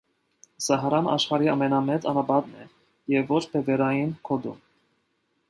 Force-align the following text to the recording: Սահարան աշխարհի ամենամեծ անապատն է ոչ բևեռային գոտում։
Սահարան 0.67 1.09
աշխարհի 1.15 1.51
ամենամեծ 1.53 2.07
անապատն 2.13 2.57
է 3.19 3.23
ոչ 3.35 3.43
բևեռային 3.53 4.19
գոտում։ 4.31 4.59